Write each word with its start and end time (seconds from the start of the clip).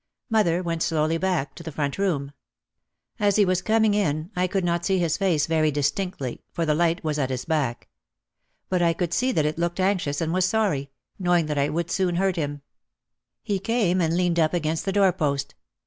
Mother 0.31 0.63
went 0.63 0.81
slowly 0.81 1.19
back 1.19 1.53
to 1.53 1.61
the 1.61 1.71
front 1.71 1.99
room. 1.99 2.31
As 3.19 3.35
he 3.35 3.45
was 3.45 3.61
coming 3.61 3.93
in 3.93 4.31
I 4.35 4.47
could 4.47 4.65
not 4.65 4.83
see 4.83 4.97
his 4.97 5.15
face 5.15 5.45
very 5.45 5.69
distinctly 5.69 6.41
for 6.51 6.65
the 6.65 6.73
light 6.73 7.03
was 7.03 7.19
at 7.19 7.29
his 7.29 7.45
back. 7.45 7.87
But 8.67 8.81
I 8.81 8.93
could 8.93 9.13
see 9.13 9.31
that 9.31 9.45
it 9.45 9.59
looked 9.59 9.79
anxious 9.79 10.19
and 10.19 10.33
was 10.33 10.45
sorry, 10.45 10.89
knowing 11.19 11.45
that 11.45 11.59
I 11.59 11.69
would 11.69 11.91
soon 11.91 12.15
hurt 12.15 12.35
him. 12.35 12.63
He 13.43 13.59
came 13.59 14.01
and 14.01 14.17
leaned 14.17 14.39
up 14.39 14.55
against 14.55 14.85
the 14.85 14.91
door 14.91 15.13
post. 15.13 15.53